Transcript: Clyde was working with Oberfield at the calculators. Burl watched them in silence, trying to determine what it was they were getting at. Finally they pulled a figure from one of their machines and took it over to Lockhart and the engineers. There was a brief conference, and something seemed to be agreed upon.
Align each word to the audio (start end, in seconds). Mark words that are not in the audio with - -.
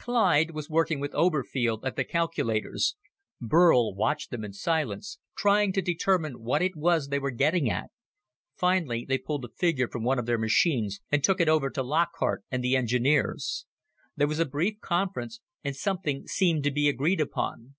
Clyde 0.00 0.50
was 0.50 0.68
working 0.68 0.98
with 0.98 1.14
Oberfield 1.14 1.84
at 1.84 1.94
the 1.94 2.02
calculators. 2.02 2.96
Burl 3.40 3.94
watched 3.94 4.32
them 4.32 4.44
in 4.44 4.52
silence, 4.52 5.20
trying 5.36 5.72
to 5.74 5.80
determine 5.80 6.42
what 6.42 6.60
it 6.60 6.74
was 6.74 7.06
they 7.06 7.20
were 7.20 7.30
getting 7.30 7.70
at. 7.70 7.92
Finally 8.56 9.04
they 9.08 9.16
pulled 9.16 9.44
a 9.44 9.48
figure 9.48 9.86
from 9.86 10.02
one 10.02 10.18
of 10.18 10.26
their 10.26 10.38
machines 10.38 10.98
and 11.12 11.22
took 11.22 11.40
it 11.40 11.48
over 11.48 11.70
to 11.70 11.84
Lockhart 11.84 12.42
and 12.50 12.64
the 12.64 12.74
engineers. 12.74 13.64
There 14.16 14.26
was 14.26 14.40
a 14.40 14.44
brief 14.44 14.80
conference, 14.80 15.38
and 15.62 15.76
something 15.76 16.26
seemed 16.26 16.64
to 16.64 16.72
be 16.72 16.88
agreed 16.88 17.20
upon. 17.20 17.76